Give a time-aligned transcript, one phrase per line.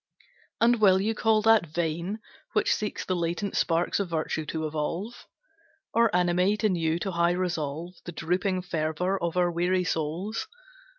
[0.59, 2.21] And will you call that vain,
[2.53, 5.27] which seeks The latent sparks of virtue to evolve,
[5.93, 10.47] Or animate anew to high resolve, The drooping fervor of our weary souls?